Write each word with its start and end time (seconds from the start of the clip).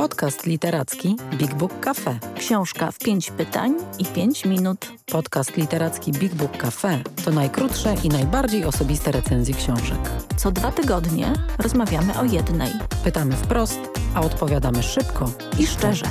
Podcast 0.00 0.46
literacki 0.46 1.16
Big 1.38 1.54
Book 1.54 1.80
Cafe. 1.80 2.18
Książka 2.36 2.92
w 2.92 2.98
pięć 2.98 3.30
pytań 3.30 3.74
i 3.98 4.04
pięć 4.04 4.44
minut. 4.44 4.92
Podcast 5.06 5.56
literacki 5.56 6.12
Big 6.12 6.34
Book 6.34 6.56
Cafe 6.56 7.02
to 7.24 7.30
najkrótsze 7.30 7.94
i 8.04 8.08
najbardziej 8.08 8.64
osobiste 8.64 9.12
recenzje 9.12 9.54
książek. 9.54 9.98
Co 10.36 10.52
dwa 10.52 10.72
tygodnie 10.72 11.32
rozmawiamy 11.58 12.18
o 12.18 12.24
jednej. 12.24 12.70
Pytamy 13.04 13.36
wprost, 13.36 13.80
a 14.14 14.20
odpowiadamy 14.20 14.82
szybko 14.82 15.32
I 15.58 15.66
szczerze. 15.66 16.06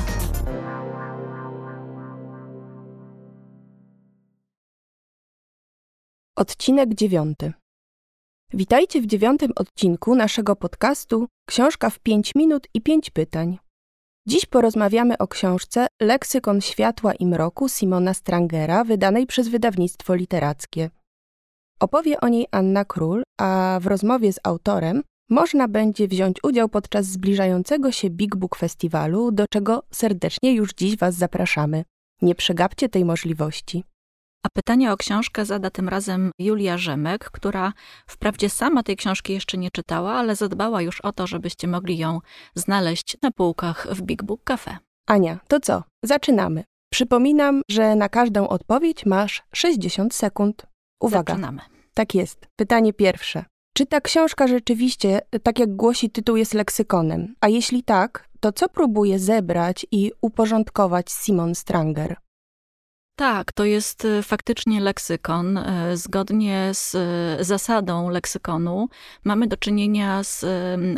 Odcinek 6.36 6.94
dziewiąty. 6.94 7.54
Witajcie 8.54 9.02
w 9.02 9.06
dziewiątym 9.06 9.52
odcinku 9.56 10.16
naszego 10.16 10.56
podcastu 10.56 11.28
Książka 11.46 11.90
w 11.90 12.00
5 12.00 12.36
minut 12.36 12.68
i 12.74 12.82
5 12.82 13.10
pytań. 13.10 13.60
Dziś 14.30 14.46
porozmawiamy 14.46 15.18
o 15.18 15.27
książce 15.27 15.88
Leksykon 16.02 16.62
światła 16.62 17.13
i 17.13 17.26
mroku 17.26 17.70
Simona 17.70 18.13
Strangera, 18.13 18.84
wydanej 18.84 19.27
przez 19.27 19.48
wydawnictwo 19.48 20.16
literackie. 20.16 20.90
Opowie 21.80 22.20
o 22.20 22.27
niej 22.27 22.48
Anna 22.52 22.85
Król, 22.85 23.23
a 23.40 23.80
w 23.81 23.88
rozmowie 23.88 24.34
z 24.34 24.40
autorem 24.44 25.04
można 25.30 25.68
będzie 25.68 26.07
wziąć 26.07 26.38
udział 26.44 26.70
podczas 26.70 27.05
zbliżającego 27.05 27.91
się 27.91 28.09
Big 28.09 28.35
Book 28.35 28.55
Festiwalu, 28.55 29.31
do 29.31 29.45
czego 29.49 29.84
serdecznie 29.91 30.54
już 30.54 30.73
dziś 30.73 30.98
Was 30.98 31.16
zapraszamy. 31.16 31.84
Nie 32.21 32.35
przegapcie 32.35 32.90
tej 32.90 33.05
możliwości. 33.05 33.84
A 34.45 34.49
pytanie 34.49 34.91
o 34.91 34.98
książkę 34.98 35.45
zada 35.45 35.70
tym 35.70 35.89
razem 35.89 36.31
Julia 36.39 36.77
Rzemek, 36.77 37.31
która 37.31 37.73
wprawdzie 38.07 38.49
sama 38.49 38.84
tej 38.84 38.98
książki 38.98 39.34
jeszcze 39.34 39.57
nie 39.57 39.71
czytała, 39.71 40.13
ale 40.13 40.35
zadbała 40.35 40.81
już 40.81 41.02
o 41.02 41.12
to, 41.12 41.27
żebyście 41.27 41.67
mogli 41.67 41.98
ją 41.98 42.20
znaleźć 42.55 43.17
na 43.21 43.31
półkach 43.31 43.88
w 43.91 44.02
Big 44.02 44.23
Book 44.23 44.43
Cafe. 44.43 44.77
Ania, 45.07 45.39
to 45.48 45.59
co? 45.59 45.84
Zaczynamy. 46.05 46.63
Przypominam, 46.93 47.62
że 47.71 47.96
na 47.96 48.09
każdą 48.09 48.48
odpowiedź 48.48 49.05
masz 49.05 49.43
60 49.54 50.15
sekund. 50.15 50.65
Uwaga. 51.01 51.34
Zaczynamy. 51.34 51.62
Tak 51.93 52.15
jest. 52.15 52.48
Pytanie 52.55 52.93
pierwsze. 52.93 53.46
Czy 53.74 53.85
ta 53.85 54.01
książka 54.01 54.48
rzeczywiście, 54.48 55.21
tak 55.43 55.59
jak 55.59 55.76
głosi 55.76 56.09
tytuł, 56.09 56.35
jest 56.35 56.53
leksykonem? 56.53 57.35
A 57.41 57.48
jeśli 57.48 57.84
tak, 57.84 58.29
to 58.40 58.51
co 58.51 58.70
próbuje 58.70 59.20
zebrać 59.20 59.85
i 59.91 60.12
uporządkować 60.21 61.12
Simon 61.12 61.55
Stranger? 61.55 62.15
Tak, 63.20 63.51
to 63.51 63.65
jest 63.65 64.06
y, 64.06 64.23
faktycznie 64.23 64.81
leksykon. 64.81 65.57
Y, 65.57 65.97
Zgodnie 65.97 66.69
z 66.73 66.95
y, 66.95 67.44
zasadą 67.44 68.09
leksykonu 68.09 68.89
mamy 69.23 69.47
do 69.47 69.57
czynienia 69.57 70.23
z 70.23 70.45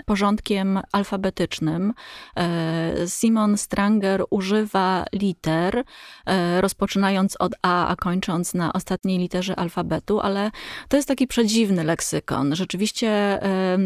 porządkiem 0.06 0.80
alfabetycznym. 0.92 1.94
E, 2.38 3.08
Simon 3.08 3.58
Stranger 3.58 4.24
używa 4.30 5.06
liter, 5.14 5.84
e, 6.26 6.62
rozpoczynając 6.62 7.36
od 7.40 7.52
A, 7.62 7.88
a 7.88 7.96
kończąc 7.96 8.54
na 8.54 8.74
ostatniej 8.74 9.18
literze 9.20 9.56
alfabetu, 9.56 10.20
ale 10.20 10.52
to 10.90 10.98
jest 10.98 11.08
taki 11.08 11.28
przedziwny 11.28 11.84
leksykon. 11.84 12.56
Rzeczywiście 12.56 13.40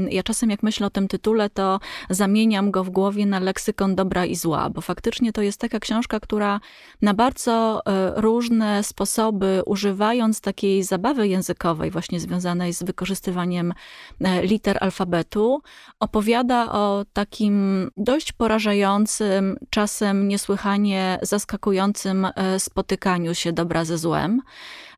ja 0.10 0.24
czasem 0.24 0.50
jak 0.50 0.64
myślę 0.64 0.88
o 0.88 0.90
tym 0.90 1.08
tytule, 1.08 1.50
to 1.50 1.80
zamieniam 2.10 2.72
go 2.72 2.84
w 2.84 2.90
głowie 2.90 3.26
na 3.26 3.40
leksykon 3.40 3.96
dobra 3.96 4.26
i 4.26 4.36
zła, 4.36 4.70
bo 4.70 4.82
faktycznie 4.82 5.34
to 5.34 5.42
jest 5.42 5.60
taka 5.60 5.80
książka, 5.80 6.20
która 6.20 6.60
na 7.02 7.14
bardzo 7.14 7.82
y, 8.18 8.22
różne 8.26 8.84
sposoby, 8.84 9.62
używając 9.66 10.42
takiej 10.42 10.84
zabawy 10.84 11.28
językowej, 11.28 11.92
właśnie 11.92 12.20
związanej 12.20 12.74
z 12.74 12.84
wykorzystywaniem 12.84 13.74
e, 14.22 14.42
liter 14.42 14.78
alfabetu, 14.82 15.62
opowiada 16.00 16.72
o 16.72 17.06
takim 17.14 17.88
dość 17.98 18.32
porażającym, 18.32 19.58
czasem 19.70 20.28
niesłychanie 20.28 21.20
zaskakującym 21.22 22.26
e, 22.26 22.60
spotykaniu 22.60 23.36
się 23.36 23.54
dobra 23.54 23.86
ze 23.86 23.98
złem. 23.98 24.42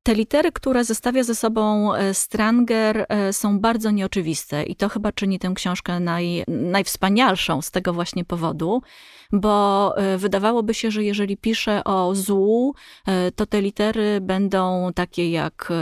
Te 0.03 0.15
litery, 0.15 0.51
które 0.51 0.83
zestawia 0.83 1.23
ze 1.23 1.35
sobą 1.35 1.93
e, 1.93 2.13
Stranger, 2.13 3.05
są 3.31 3.59
bardzo 3.59 3.91
nieoczywiste 3.91 4.63
i 4.63 4.75
to 4.75 4.89
chyba 4.89 5.11
czyni 5.11 5.39
tę 5.39 5.51
książkę 5.55 5.99
naj, 5.99 6.43
najwspanialszą 6.47 7.61
z 7.61 7.71
tego 7.71 7.93
właśnie 7.93 8.25
powodu 8.25 8.81
bo 9.31 9.93
wydawałoby 10.17 10.73
się, 10.73 10.91
że 10.91 11.03
jeżeli 11.03 11.37
pisze 11.37 11.83
o 11.83 12.15
złu, 12.15 12.75
to 13.35 13.45
te 13.45 13.61
litery 13.61 14.21
będą 14.21 14.91
takie 14.95 15.31
jak 15.31 15.73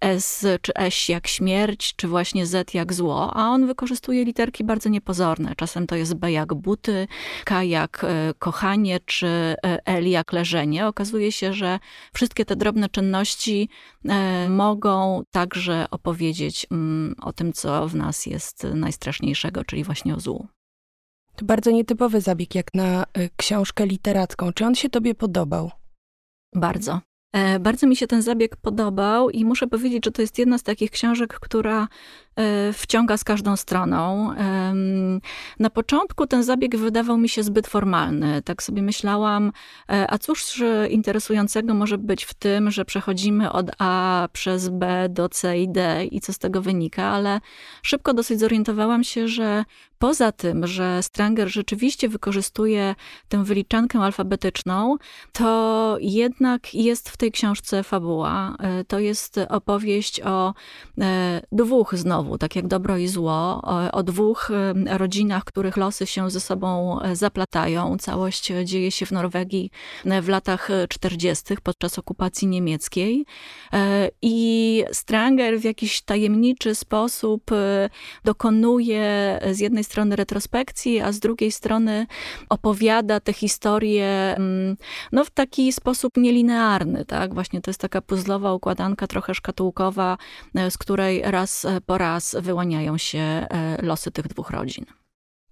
S 0.00 0.46
czy 0.62 0.74
S 0.74 1.08
jak 1.08 1.26
śmierć, 1.26 1.96
czy 1.96 2.08
właśnie 2.08 2.46
Z 2.46 2.74
jak 2.74 2.92
zło, 2.92 3.36
a 3.36 3.48
on 3.48 3.66
wykorzystuje 3.66 4.24
literki 4.24 4.64
bardzo 4.64 4.88
niepozorne. 4.88 5.54
Czasem 5.56 5.86
to 5.86 5.96
jest 5.96 6.14
B 6.14 6.32
jak 6.32 6.54
buty, 6.54 7.06
K 7.44 7.62
jak 7.62 8.06
kochanie, 8.38 9.00
czy 9.06 9.54
L 9.84 10.08
jak 10.08 10.32
leżenie. 10.32 10.86
Okazuje 10.86 11.32
się, 11.32 11.52
że 11.52 11.78
wszystkie 12.14 12.44
te 12.44 12.56
drobne 12.56 12.88
czynności 12.88 13.68
mogą 14.48 15.22
także 15.30 15.86
opowiedzieć 15.90 16.66
o 17.22 17.32
tym, 17.32 17.52
co 17.52 17.88
w 17.88 17.94
nas 17.94 18.26
jest 18.26 18.64
najstraszniejszego, 18.74 19.64
czyli 19.64 19.84
właśnie 19.84 20.14
o 20.14 20.20
złu. 20.20 20.46
To 21.36 21.44
bardzo 21.44 21.70
nietypowy 21.70 22.20
zabieg 22.20 22.54
jak 22.54 22.74
na 22.74 23.04
y, 23.18 23.30
książkę 23.36 23.86
literacką. 23.86 24.52
Czy 24.52 24.66
on 24.66 24.74
się 24.74 24.90
tobie 24.90 25.14
podobał? 25.14 25.70
Bardzo. 26.54 27.00
E, 27.32 27.60
bardzo 27.60 27.86
mi 27.86 27.96
się 27.96 28.06
ten 28.06 28.22
zabieg 28.22 28.56
podobał 28.56 29.30
i 29.30 29.44
muszę 29.44 29.66
powiedzieć, 29.66 30.04
że 30.04 30.12
to 30.12 30.22
jest 30.22 30.38
jedna 30.38 30.58
z 30.58 30.62
takich 30.62 30.90
książek, 30.90 31.38
która 31.40 31.88
e, 32.36 32.72
wciąga 32.72 33.16
z 33.16 33.24
każdą 33.24 33.56
stroną. 33.56 34.34
Na 35.58 35.70
początku 35.70 36.26
ten 36.26 36.42
zabieg 36.42 36.76
wydawał 36.76 37.18
mi 37.18 37.28
się 37.28 37.42
zbyt 37.42 37.66
formalny. 37.66 38.42
Tak 38.42 38.62
sobie 38.62 38.82
myślałam, 38.82 39.52
e, 39.90 40.10
a 40.10 40.18
cóż 40.18 40.62
interesującego 40.90 41.74
może 41.74 41.98
być 41.98 42.24
w 42.24 42.34
tym, 42.34 42.70
że 42.70 42.84
przechodzimy 42.84 43.52
od 43.52 43.70
A 43.78 44.28
przez 44.32 44.68
B 44.68 45.08
do 45.10 45.28
C 45.28 45.58
i 45.58 45.68
D 45.68 46.04
i 46.04 46.20
co 46.20 46.32
z 46.32 46.38
tego 46.38 46.62
wynika, 46.62 47.04
ale 47.04 47.40
szybko 47.82 48.14
dosyć 48.14 48.40
zorientowałam 48.40 49.04
się, 49.04 49.28
że 49.28 49.64
poza 50.02 50.32
tym, 50.32 50.66
że 50.66 51.02
Stranger 51.02 51.48
rzeczywiście 51.48 52.08
wykorzystuje 52.08 52.94
tę 53.28 53.44
wyliczankę 53.44 53.98
alfabetyczną, 53.98 54.96
to 55.32 55.96
jednak 56.00 56.74
jest 56.74 57.08
w 57.08 57.16
tej 57.16 57.32
książce 57.32 57.82
fabuła. 57.82 58.56
E, 58.58 58.84
to 58.84 58.98
jest 58.98 59.40
opowieść 59.48 60.20
o 60.20 60.54
e, 61.00 61.40
dwóch 61.52 61.94
znowu, 61.94 62.38
tak 62.38 62.56
jak 62.56 62.66
dobro 62.66 62.96
i 62.96 63.08
zło, 63.08 63.60
o, 63.62 63.92
o 63.92 64.02
dwóch 64.02 64.50
e, 64.50 64.98
rodzinach, 64.98 65.44
których 65.44 65.76
losy 65.76 66.06
się 66.06 66.30
ze 66.30 66.40
sobą 66.40 66.98
zaplatają. 67.12 67.96
Całość 67.98 68.52
dzieje 68.64 68.90
się 68.90 69.06
w 69.06 69.12
Norwegii 69.12 69.70
w 70.22 70.28
latach 70.28 70.68
40. 70.88 71.44
podczas 71.62 71.98
okupacji 71.98 72.48
niemieckiej. 72.48 73.24
I 74.22 74.84
Stranger 74.92 75.60
w 75.60 75.64
jakiś 75.64 76.02
tajemniczy 76.02 76.74
sposób 76.74 77.50
dokonuje 78.24 79.38
z 79.52 79.58
jednej 79.60 79.84
strony 79.84 79.91
retrospekcji, 79.96 81.00
a 81.00 81.12
z 81.12 81.20
drugiej 81.20 81.52
strony 81.52 82.06
opowiada 82.48 83.20
te 83.20 83.32
historie 83.32 84.34
mm, 84.36 84.76
no, 85.12 85.24
w 85.24 85.30
taki 85.30 85.72
sposób 85.72 86.16
nielinearny. 86.16 87.04
Tak? 87.04 87.34
Właśnie 87.34 87.60
to 87.60 87.70
jest 87.70 87.80
taka 87.80 88.02
puzzlowa 88.02 88.54
układanka, 88.54 89.06
trochę 89.06 89.34
szkatułkowa, 89.34 90.18
e, 90.54 90.70
z 90.70 90.78
której 90.78 91.22
raz 91.24 91.64
e, 91.64 91.80
po 91.80 91.98
raz 91.98 92.36
wyłaniają 92.40 92.98
się 92.98 93.18
e, 93.18 93.46
losy 93.82 94.10
tych 94.10 94.28
dwóch 94.28 94.50
rodzin. 94.50 94.84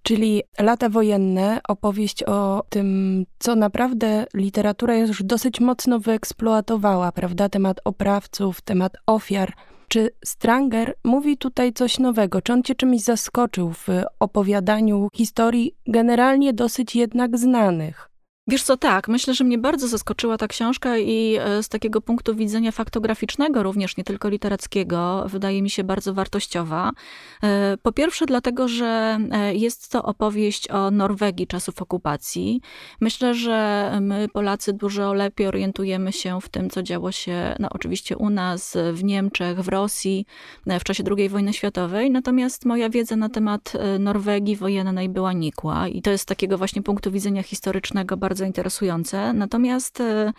Czyli 0.02 0.42
lata 0.58 0.88
wojenne, 0.88 1.60
opowieść 1.68 2.22
o 2.22 2.64
tym, 2.68 3.24
co 3.38 3.56
naprawdę 3.56 4.26
literatura 4.34 4.96
już 4.96 5.22
dosyć 5.22 5.60
mocno 5.60 5.98
wyeksploatowała, 5.98 7.12
prawda? 7.12 7.48
Temat 7.48 7.80
oprawców, 7.84 8.60
temat 8.60 8.96
ofiar. 9.06 9.52
Czy 9.92 10.10
Stranger 10.24 10.94
mówi 11.04 11.36
tutaj 11.36 11.72
coś 11.72 11.98
nowego? 11.98 12.42
Czy 12.42 12.52
on 12.52 12.62
cię 12.62 12.74
czymś 12.74 13.02
zaskoczył 13.02 13.72
w 13.72 13.88
opowiadaniu 14.20 15.08
historii 15.14 15.74
generalnie 15.86 16.52
dosyć 16.52 16.96
jednak 16.96 17.38
znanych? 17.38 18.10
Wiesz 18.47 18.63
co, 18.63 18.77
tak, 18.77 19.09
myślę, 19.09 19.34
że 19.34 19.45
mnie 19.45 19.59
bardzo 19.59 19.89
zaskoczyła 19.89 20.39
ta 20.39 20.48
książka 20.48 20.98
i 20.98 21.37
e, 21.41 21.63
z 21.63 21.69
takiego 21.69 22.01
punktu 22.01 22.34
widzenia 22.34 22.72
faktograficznego, 22.72 23.63
również 23.63 23.97
nie 23.97 24.04
tylko 24.04 24.28
literackiego, 24.28 25.25
wydaje 25.28 25.63
mi 25.63 25.71
się 25.71 25.84
bardzo 25.84 26.15
wartościowa. 26.15 26.91
E, 27.42 27.77
po 27.83 27.92
pierwsze 27.92 28.27
dlatego, 28.27 28.69
że 28.69 29.19
e, 29.31 29.54
jest 29.54 29.89
to 29.92 30.03
opowieść 30.03 30.71
o 30.71 30.91
Norwegii 30.91 31.47
czasów 31.47 31.83
okupacji. 31.83 32.60
Myślę, 33.01 33.34
że 33.34 33.91
my 34.01 34.28
Polacy 34.33 34.72
dużo 34.72 35.15
lepiej 35.15 35.47
orientujemy 35.47 36.13
się 36.13 36.41
w 36.41 36.48
tym, 36.48 36.71
co 36.71 36.83
działo 36.83 37.13
się, 37.13 37.57
no 37.59 37.69
oczywiście 37.71 38.16
u 38.16 38.31
nas, 38.31 38.77
w 38.92 39.04
Niemczech, 39.04 39.60
w 39.60 39.69
Rosji, 39.69 40.27
w 40.66 40.84
czasie 40.84 41.04
II 41.16 41.28
wojny 41.28 41.53
światowej, 41.53 42.10
natomiast 42.10 42.65
moja 42.65 42.91
wiedza 42.91 43.16
na 43.16 43.28
temat 43.28 43.72
Norwegii 43.98 44.57
wojennej 44.57 45.09
była 45.09 45.33
nikła 45.33 45.89
i 45.89 46.03
to 46.03 46.10
jest 46.10 46.22
z 46.22 46.27
takiego 46.27 46.59
właśnie 46.59 46.83
punktu 46.83 47.10
widzenia 47.10 47.42
historycznego 47.42 48.16
bardzo 48.16 48.29
bardzo 48.30 48.44
interesujące. 48.44 49.32
Natomiast 49.32 50.00
e, 50.00 50.32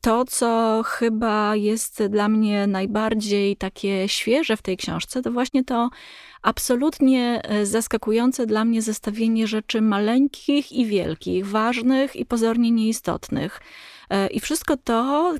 To, 0.00 0.24
co 0.24 0.82
chyba 0.86 1.56
jest 1.56 2.02
dla 2.06 2.28
mnie 2.28 2.66
najbardziej 2.66 3.56
takie 3.56 4.08
świeże 4.08 4.56
w 4.56 4.62
tej 4.62 4.76
książce, 4.76 5.22
to 5.22 5.32
właśnie 5.32 5.64
to 5.64 5.90
absolutnie 6.42 7.40
e, 7.44 7.66
zaskakujące 7.66 8.46
dla 8.46 8.64
mnie 8.64 8.82
zestawienie 8.82 9.46
rzeczy 9.46 9.80
maleńkich 9.80 10.72
i 10.72 10.86
wielkich, 10.86 11.46
ważnych 11.46 12.16
i 12.16 12.26
pozornie 12.26 12.70
nieistotnych. 12.70 13.60
E, 14.10 14.26
I 14.26 14.40
wszystko 14.40 14.76
to 14.76 15.34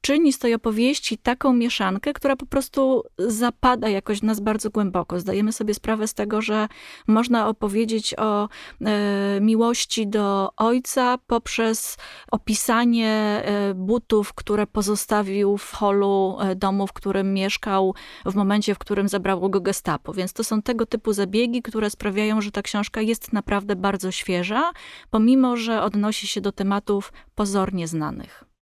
czyni 0.00 0.32
z 0.32 0.38
tej 0.38 0.54
opowieści 0.54 1.18
taką 1.18 1.52
mieszankę, 1.52 2.12
która 2.12 2.36
po 2.36 2.46
prostu 2.46 3.02
zapada 3.18 3.88
jakoś 3.88 4.20
w 4.20 4.22
nas 4.22 4.40
bardzo 4.40 4.70
głęboko. 4.70 5.20
Zdajemy 5.20 5.52
sobie 5.52 5.74
sprawę 5.74 6.08
z 6.08 6.14
tego, 6.14 6.42
że 6.42 6.68
można 7.06 7.48
opowiedzieć 7.48 8.14
o 8.18 8.48
e, 8.80 9.40
miłości 9.40 10.08
do 10.08 10.50
ojca 10.56 11.18
poprzez 11.26 11.96
opisanie 12.30 13.10
e, 13.44 13.74
butów, 13.74 14.34
które 14.34 14.66
pozostawił 14.66 15.56
w 15.58 15.72
holu 15.72 16.36
e, 16.40 16.56
domu, 16.56 16.86
w 16.86 16.92
którym 16.92 17.34
mieszkał 17.34 17.94
w 18.26 18.34
momencie, 18.34 18.74
w 18.74 18.78
którym 18.78 19.08
zabrało 19.08 19.48
go 19.48 19.60
gestapo. 19.60 20.12
Więc 20.12 20.32
to 20.32 20.44
są 20.44 20.62
tego 20.62 20.86
typu 20.86 21.12
zabiegi, 21.12 21.62
które 21.62 21.90
sprawiają, 21.90 22.40
że 22.40 22.50
ta 22.50 22.62
książka 22.62 23.00
jest 23.00 23.32
naprawdę 23.32 23.76
bardzo 23.76 24.10
świeża, 24.10 24.72
pomimo, 25.10 25.56
że 25.56 25.82
odnosi 25.82 26.26
się 26.26 26.40
do 26.40 26.52
tematów 26.52 27.12
pozornie 27.34 27.88
znanych. 27.88 28.55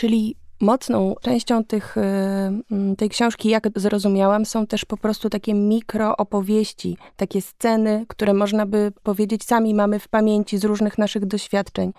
Czyli 0.00 0.36
mocną 0.60 1.14
częścią 1.22 1.64
tych, 1.64 1.96
y, 1.96 2.96
tej 2.96 3.08
książki, 3.08 3.48
jak 3.48 3.68
zrozumiałam, 3.76 4.46
są 4.46 4.66
też 4.66 4.84
po 4.84 4.96
prostu 4.96 5.30
takie 5.30 5.54
mikroopowieści, 5.54 6.96
takie 7.16 7.42
sceny, 7.42 8.04
które 8.08 8.34
można 8.34 8.66
by 8.66 8.92
powiedzieć 9.02 9.44
sami 9.44 9.74
mamy 9.74 9.98
w 9.98 10.08
pamięci 10.08 10.58
z 10.58 10.64
różnych 10.64 10.98
naszych 10.98 11.26
doświadczeń. 11.26 11.92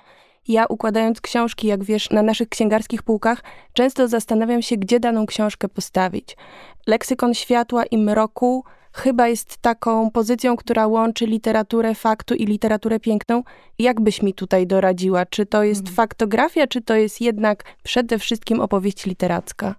Ja 0.48 0.66
układając 0.66 1.22
książki, 1.22 1.68
jak 1.68 1.84
wiesz, 1.84 2.10
na 2.10 2.22
naszych 2.22 2.50
księgarskich 2.50 3.04
półkach, 3.04 3.44
często 3.74 4.08
zastanawiam 4.08 4.62
się, 4.62 4.78
gdzie 4.78 5.00
daną 5.00 5.26
książkę 5.26 5.68
postawić. 5.70 6.38
Leksykon 6.88 7.34
światła 7.34 7.86
i 7.86 7.98
mroku 7.98 8.64
chyba 8.94 9.28
jest 9.28 9.58
taką 9.58 10.12
pozycją, 10.12 10.58
która 10.58 10.88
łączy 10.88 11.26
literaturę 11.26 11.96
faktu 11.96 12.36
i 12.36 12.46
literaturę 12.46 13.00
piękną. 13.00 13.44
Jak 13.80 14.02
byś 14.02 14.22
mi 14.22 14.34
tutaj 14.34 14.68
doradziła? 14.68 15.26
Czy 15.26 15.46
to 15.46 15.64
jest 15.64 15.82
hmm. 15.82 15.96
faktografia, 15.96 16.68
czy 16.68 16.82
to 16.82 16.96
jest 16.96 17.22
jednak 17.22 17.64
przede 17.84 18.20
wszystkim 18.20 18.60
opowieść 18.60 19.06
literacka? 19.06 19.76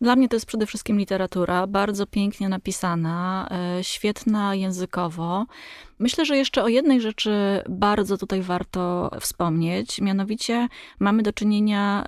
Dla 0.00 0.16
mnie 0.16 0.28
to 0.28 0.36
jest 0.36 0.46
przede 0.46 0.66
wszystkim 0.66 0.98
literatura, 0.98 1.66
bardzo 1.66 2.06
pięknie 2.06 2.48
napisana, 2.48 3.48
e, 3.50 3.84
świetna 3.84 4.54
językowo. 4.54 5.46
Myślę, 5.98 6.24
że 6.24 6.36
jeszcze 6.36 6.62
o 6.62 6.68
jednej 6.68 7.00
rzeczy 7.00 7.62
bardzo 7.68 8.18
tutaj 8.18 8.42
warto 8.42 9.10
wspomnieć, 9.20 10.00
mianowicie 10.00 10.68
mamy 10.98 11.22
do 11.22 11.32
czynienia 11.32 12.04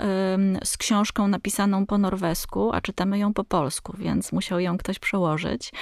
z 0.64 0.76
książką 0.76 1.29
napisaną 1.29 1.87
po 1.87 1.99
norwesku, 1.99 2.70
a 2.73 2.81
czytamy 2.81 3.19
ją 3.19 3.35
po 3.35 3.44
polsku, 3.44 3.93
więc 3.99 4.32
musiał 4.32 4.61
ją 4.61 4.79
ktoś 4.79 4.99
przełożyć. 4.99 5.73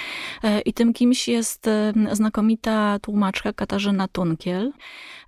E, 0.43 0.61
I 0.61 0.73
tym 0.73 0.93
kimś 0.93 1.27
jest 1.27 1.69
znakomita 2.11 2.99
tłumaczka 2.99 3.53
Katarzyna 3.53 4.07
Tunkiel. 4.07 4.71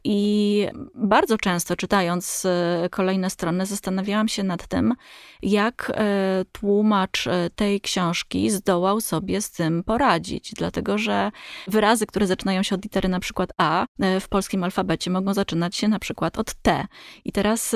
I 0.04 0.68
bardzo 0.96 1.38
często 1.38 1.76
czytając 1.76 2.46
e, 2.46 2.90
kolejne 2.92 3.30
strony, 3.30 3.66
zastanawiałam 3.66 4.28
się 4.28 4.44
nad 4.44 4.68
tym, 4.68 4.94
jak 5.42 5.92
e, 5.96 6.46
tłumacz 6.70 7.28
e, 7.28 7.50
tej 7.56 7.82
książki 7.82 8.50
zdołał 8.50 9.02
sobie 9.02 9.42
z 9.42 9.52
tym 9.52 9.84
poradzić. 9.84 10.54
Dlatego, 10.58 10.98
że 10.98 11.32
wyrazy, 11.68 12.06
które 12.06 12.28
zaczynają 12.28 12.64
się 12.64 12.76
od 12.76 12.84
litery 12.84 13.10
na 13.10 13.20
przykład 13.20 13.50
A 13.58 13.86
w 14.20 14.30
polskim 14.30 14.64
alfabecie 14.64 15.12
mogą 15.12 15.34
zaczynać 15.34 15.76
się 15.76 15.88
na 15.88 16.00
przykład 16.00 16.40
od 16.40 16.54
T. 16.54 16.86
I 17.26 17.32
teraz 17.32 17.76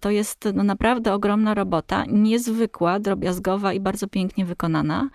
to 0.00 0.10
jest 0.10 0.48
no, 0.54 0.62
naprawdę 0.62 1.14
ogromna 1.14 1.54
robota, 1.54 2.04
niezwykła, 2.08 3.00
drobiazgowa 3.00 3.72
i 3.72 3.80
bardzo 3.80 4.06
pięknie 4.06 4.44
wykonana, 4.44 5.08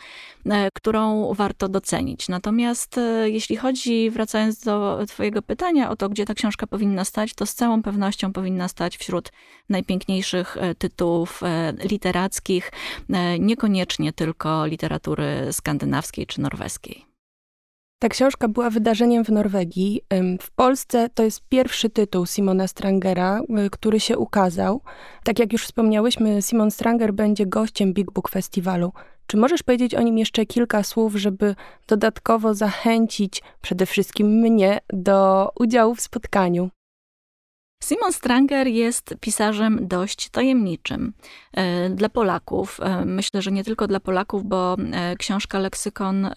którą 0.74 1.34
warto 1.34 1.70
docenić. 1.70 2.30
Natomiast 2.30 3.00
jeśli 3.24 3.56
chodzi, 3.56 4.10
wracając 4.10 4.60
do 4.64 5.00
Twojego 5.08 5.42
pytania 5.42 5.90
o 5.90 5.96
to, 5.96 6.10
gdzie 6.10 6.26
ta 6.26 6.34
książka 6.34 6.68
powinna 6.68 7.06
stać, 7.06 7.34
to 7.34 7.46
z 7.46 7.54
całą 7.54 7.84
pewnością 7.84 8.34
powinna 8.34 8.68
stać 8.68 8.98
wśród 8.98 9.32
najpiękniejszych 9.72 10.58
e, 10.58 10.76
tytułów 10.76 11.44
e, 11.44 11.74
literackich, 11.84 12.72
e, 13.10 13.11
niekoniecznie 13.40 14.14
tylko 14.14 14.66
literatury 14.66 15.48
skandynawskiej 15.52 16.28
czy 16.28 16.42
norweskiej. 16.42 17.06
Ta 18.00 18.10
książka 18.10 18.48
była 18.48 18.70
wydarzeniem 18.70 19.26
w 19.26 19.30
Norwegii. 19.30 20.02
W 20.42 20.52
Polsce 20.52 21.10
to 21.10 21.24
jest 21.24 21.42
pierwszy 21.50 21.90
tytuł 21.90 22.26
Simona 22.26 22.68
Strangera, 22.68 23.42
który 23.72 24.00
się 24.00 24.18
ukazał. 24.18 24.82
Tak 25.24 25.40
jak 25.40 25.54
już 25.54 25.64
wspomniałyśmy, 25.66 26.42
Simon 26.42 26.72
Stranger 26.72 27.14
będzie 27.14 27.46
gościem 27.46 27.94
Big 27.94 28.12
Book 28.12 28.30
Festiwalu. 28.30 28.94
Czy 29.28 29.38
możesz 29.38 29.64
powiedzieć 29.64 29.96
o 29.96 30.02
nim 30.02 30.18
jeszcze 30.18 30.46
kilka 30.46 30.84
słów, 30.84 31.16
żeby 31.16 31.56
dodatkowo 31.88 32.54
zachęcić 32.54 33.44
przede 33.62 33.86
wszystkim 33.86 34.28
mnie 34.28 34.80
do 34.94 35.50
udziału 35.60 35.96
w 35.96 36.02
spotkaniu? 36.02 36.70
Simon 37.84 38.14
Stranger 38.14 38.68
jest 38.68 39.16
pisarzem 39.20 39.88
dość 39.88 40.30
tajemniczym 40.30 41.14
e, 41.54 41.90
dla 41.90 42.10
Polaków. 42.10 42.80
E, 42.82 43.06
myślę, 43.06 43.42
że 43.42 43.52
nie 43.52 43.64
tylko 43.64 43.88
dla 43.88 44.00
Polaków, 44.00 44.46
bo 44.46 44.78
e, 44.94 45.16
książka 45.16 45.60
Leksykon 45.60 46.30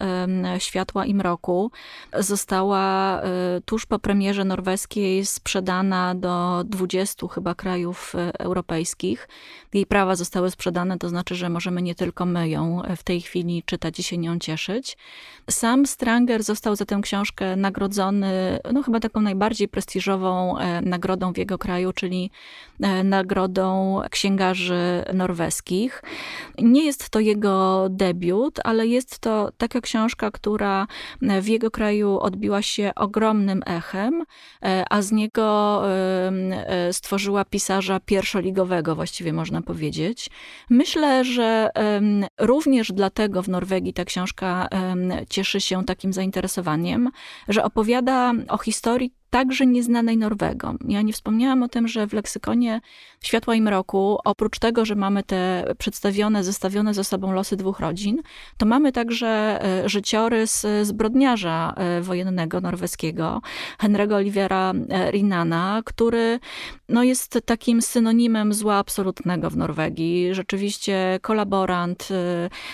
Światła 0.57 1.05
i 1.05 1.15
Mroku 1.15 1.71
została 2.19 3.21
tuż 3.65 3.85
po 3.85 3.99
premierze 3.99 4.45
norweskiej 4.45 5.25
sprzedana 5.25 6.15
do 6.15 6.63
20 6.65 7.27
chyba 7.27 7.55
krajów 7.55 8.13
europejskich. 8.39 9.29
Jej 9.73 9.85
prawa 9.85 10.15
zostały 10.15 10.51
sprzedane, 10.51 10.97
to 10.97 11.09
znaczy, 11.09 11.35
że 11.35 11.49
możemy 11.49 11.81
nie 11.81 11.95
tylko 11.95 12.25
my 12.25 12.49
ją 12.49 12.81
w 12.97 13.03
tej 13.03 13.21
chwili 13.21 13.63
czytać 13.65 13.99
i 13.99 14.03
się 14.03 14.17
nią 14.17 14.39
cieszyć. 14.39 14.97
Sam 15.49 15.85
Stranger 15.85 16.43
został 16.43 16.75
za 16.75 16.85
tę 16.85 16.99
książkę 17.01 17.55
nagrodzony, 17.55 18.59
no 18.73 18.83
chyba 18.83 18.99
taką 18.99 19.21
najbardziej 19.21 19.67
prestiżową 19.67 20.55
nagrodą 20.81 21.33
w 21.35 21.37
jego 21.37 21.57
kraju, 21.57 21.93
czyli 21.93 22.31
e, 22.81 23.03
nagrodą 23.03 24.01
księgarzy 24.11 25.03
norweskich. 25.13 26.03
Nie 26.59 26.85
jest 26.85 27.09
to 27.09 27.19
jego 27.19 27.87
debiut, 27.89 28.59
ale 28.63 28.87
jest 28.87 29.19
to 29.19 29.49
taka 29.57 29.81
książka, 29.81 30.31
która 30.31 30.87
w 31.21 31.47
jego 31.47 31.71
kraju 31.71 32.19
odbiła 32.19 32.61
się 32.61 32.91
ogromnym 32.95 33.61
echem, 33.65 34.23
e, 34.63 34.83
a 34.89 35.01
z 35.01 35.11
niego 35.11 35.81
e, 35.89 36.93
stworzyła 36.93 37.45
pisarza 37.45 37.99
pierwszoligowego, 37.99 38.95
właściwie 38.95 39.33
można 39.33 39.61
powiedzieć. 39.61 40.29
Myślę, 40.69 41.25
że 41.25 41.69
również 42.39 42.91
dlatego 42.91 43.41
w 43.41 43.49
Norwegii 43.49 43.93
ta 43.93 44.05
książka 44.05 44.67
cieszy 45.29 45.61
się 45.61 45.85
takim 45.85 46.13
zainteresowaniem, 46.13 47.11
że 47.47 47.63
opowiada 47.63 48.33
o 48.47 48.57
historii 48.57 49.13
także 49.35 49.65
nieznanej 49.65 50.17
Norwegom. 50.17 50.77
Ja 50.87 51.01
nie 51.01 51.13
wspomniałam 51.13 51.63
o 51.63 51.67
tym, 51.67 51.87
że 51.87 52.07
w 52.07 52.13
leksykonie 52.13 52.81
Światła 53.23 53.55
i 53.55 53.61
Mroku, 53.61 54.17
oprócz 54.25 54.59
tego, 54.59 54.85
że 54.85 54.95
mamy 54.95 55.23
te 55.23 55.65
przedstawione, 55.77 56.43
zestawione 56.43 56.93
ze 56.93 57.03
sobą 57.03 57.31
losy 57.31 57.55
dwóch 57.55 57.79
rodzin, 57.79 58.21
to 58.57 58.65
mamy 58.65 58.91
także 58.91 59.27
e, 59.63 59.89
życiorys 59.89 60.65
zbrodniarza 60.81 61.73
e, 61.77 62.01
wojennego 62.01 62.61
norweskiego, 62.61 63.41
Henry'ego 63.79 64.13
Olivera 64.13 64.73
e, 64.89 65.11
Rinana, 65.11 65.81
który 65.85 66.39
no, 66.89 67.03
jest 67.03 67.39
takim 67.45 67.81
synonimem 67.81 68.53
zła 68.53 68.75
absolutnego 68.75 69.49
w 69.49 69.57
Norwegii. 69.57 70.33
Rzeczywiście 70.33 71.19
kolaborant, 71.21 72.09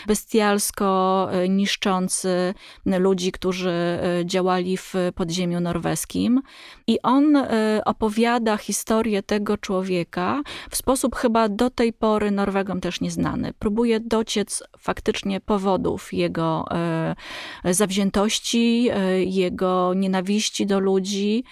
bestialsko 0.07 1.29
niszczący 1.49 2.53
ludzi, 2.85 3.31
którzy 3.31 3.99
działali 4.25 4.77
w 4.77 4.93
podziemiu 5.15 5.59
norweskim. 5.59 6.41
I 6.87 7.01
on 7.01 7.35
e, 7.35 7.81
opowiada 7.85 8.57
historię 8.57 9.23
tego 9.23 9.57
człowieka 9.57 10.41
w 10.69 10.75
sposób 10.75 11.15
chyba 11.15 11.49
do 11.49 11.69
tej 11.69 11.93
pory 11.93 12.31
Norwegom 12.31 12.81
też 12.81 13.01
nieznany. 13.01 13.53
Próbuje 13.59 13.99
dociec 13.99 14.63
faktycznie 14.77 15.39
powodów 15.39 16.13
jego 16.13 16.65
e, 16.71 17.73
zawziętości, 17.73 18.89
e, 18.91 19.23
jego 19.23 19.93
nienawiści 19.93 20.65
do 20.65 20.79
ludzi. 20.79 21.43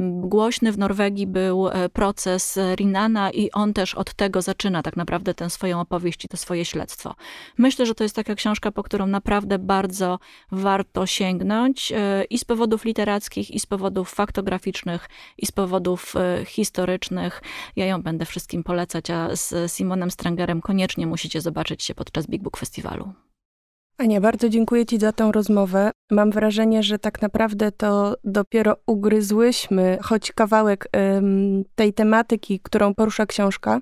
Głośny 0.00 0.72
w 0.72 0.78
Norwegii 0.78 1.26
był 1.26 1.68
proces 1.92 2.58
Rinana 2.76 3.30
i 3.30 3.50
on 3.50 3.72
też 3.72 3.94
od 3.94 4.14
tego 4.14 4.42
zaczyna 4.42 4.82
tak 4.82 4.96
naprawdę 4.96 5.34
tę 5.34 5.50
swoją 5.50 5.80
opowieść 5.80 6.24
i 6.24 6.28
to 6.28 6.36
swoje 6.36 6.64
śledztwo. 6.64 7.14
Myślę, 7.58 7.86
że 7.86 7.94
to 7.94 8.04
jest 8.04 8.16
taka 8.16 8.34
książka, 8.34 8.72
po 8.72 8.82
którą 8.82 9.06
naprawdę 9.06 9.58
bardzo 9.58 10.18
warto 10.52 11.06
sięgnąć 11.06 11.92
i 12.30 12.38
z 12.38 12.44
powodów 12.44 12.84
literackich, 12.84 13.50
i 13.50 13.60
z 13.60 13.66
powodów 13.66 13.75
powodów 13.76 14.10
faktograficznych 14.10 15.08
i 15.38 15.46
z 15.46 15.52
powodów 15.52 16.16
e, 16.16 16.44
historycznych. 16.44 17.42
Ja 17.76 17.86
ją 17.86 18.02
będę 18.02 18.24
wszystkim 18.24 18.64
polecać, 18.64 19.10
a 19.10 19.36
z 19.36 19.72
Simonem 19.72 20.10
Strangerem 20.10 20.60
koniecznie 20.60 21.06
musicie 21.06 21.40
zobaczyć 21.40 21.82
się 21.82 21.94
podczas 21.94 22.26
Big 22.26 22.42
Book 22.42 22.56
Festiwalu. 22.56 23.12
Ania, 23.98 24.20
bardzo 24.20 24.48
dziękuję 24.48 24.86
Ci 24.86 24.98
za 24.98 25.12
tą 25.12 25.32
rozmowę. 25.32 25.90
Mam 26.10 26.30
wrażenie, 26.30 26.82
że 26.82 26.98
tak 26.98 27.22
naprawdę 27.22 27.72
to 27.72 28.14
dopiero 28.24 28.76
ugryzłyśmy 28.86 29.98
choć 30.02 30.32
kawałek 30.32 30.88
ym, 31.16 31.64
tej 31.74 31.92
tematyki, 31.92 32.60
którą 32.60 32.94
porusza 32.94 33.26
książka. 33.26 33.80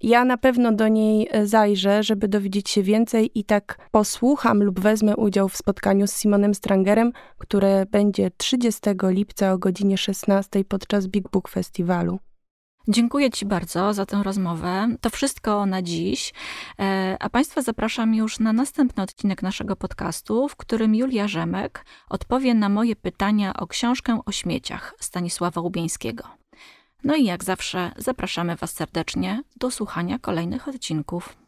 Ja 0.00 0.24
na 0.24 0.36
pewno 0.36 0.72
do 0.72 0.88
niej 0.88 1.28
e, 1.30 1.46
zajrzę, 1.46 2.02
żeby 2.02 2.28
dowiedzieć 2.28 2.70
się 2.70 2.82
więcej 2.82 3.30
i 3.34 3.44
tak 3.44 3.88
posłucham 3.90 4.62
lub 4.62 4.80
wezmę 4.80 5.16
udział 5.16 5.48
w 5.48 5.56
spotkaniu 5.56 6.06
z 6.06 6.20
Simonem 6.20 6.54
Strangerem, 6.54 7.12
które 7.38 7.86
będzie 7.86 8.30
30 8.36 8.80
lipca 9.02 9.52
o 9.52 9.58
godzinie 9.58 9.98
16 9.98 10.64
podczas 10.64 11.06
Big 11.06 11.30
Book 11.30 11.48
Festiwalu. 11.48 12.18
Dziękuję 12.90 13.30
Ci 13.30 13.46
bardzo 13.46 13.94
za 13.94 14.06
tę 14.06 14.22
rozmowę. 14.22 14.88
To 15.00 15.10
wszystko 15.10 15.66
na 15.66 15.82
dziś. 15.82 16.32
E, 16.78 17.16
a 17.20 17.30
Państwa 17.30 17.62
zapraszam 17.62 18.14
już 18.14 18.38
na 18.38 18.52
następny 18.52 19.02
odcinek 19.02 19.42
naszego 19.42 19.76
podcastu, 19.76 20.48
w 20.48 20.56
którym 20.56 20.94
Julia 20.94 21.28
Rzemek 21.28 21.84
odpowie 22.08 22.54
na 22.54 22.68
moje 22.68 22.96
pytania 22.96 23.54
o 23.54 23.66
książkę 23.66 24.20
o 24.26 24.32
śmieciach 24.32 24.94
Stanisława 25.00 25.60
Łubieńskiego. 25.60 26.24
No 27.04 27.16
i 27.16 27.24
jak 27.24 27.44
zawsze 27.44 27.92
zapraszamy 27.96 28.56
Was 28.56 28.72
serdecznie 28.72 29.42
do 29.56 29.70
słuchania 29.70 30.18
kolejnych 30.18 30.68
odcinków. 30.68 31.47